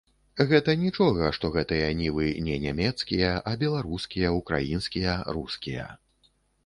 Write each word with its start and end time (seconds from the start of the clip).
Гэта 0.51 0.73
нічога, 0.83 1.27
што 1.37 1.51
гэтыя 1.55 1.91
нівы 1.99 2.31
не 2.47 2.57
нямецкія, 2.65 3.29
а 3.51 3.53
беларускія, 3.65 4.33
украінскія, 4.39 5.13
рускія. 5.39 5.87